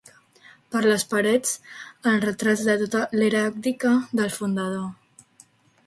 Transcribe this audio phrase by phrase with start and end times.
[0.75, 1.51] Per les parets,
[2.13, 3.93] els retrats de tota l'heràldica
[4.23, 5.41] del fundador